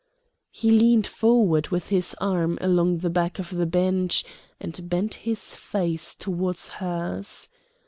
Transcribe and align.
He 0.49 0.71
leaned 0.71 1.05
forward 1.05 1.67
with 1.67 1.89
his 1.89 2.15
arm 2.19 2.57
along 2.59 2.97
the 2.97 3.09
back 3.11 3.37
of 3.37 3.51
the 3.51 3.67
bench, 3.67 4.25
and 4.59 4.89
bent 4.89 5.13
his 5.13 5.53
face 5.53 6.15
towards 6.15 6.69
hers. 6.81 7.49